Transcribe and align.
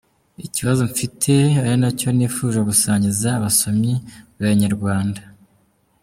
Ikibazo 0.45 0.81
mfite 0.91 1.31
ari 1.63 1.71
nacyo 1.81 2.07
nifuje 2.17 2.59
gusangiza 2.69 3.27
abasomyi 3.37 3.93
ba 4.39 4.47
Inyarwanda. 4.55 5.21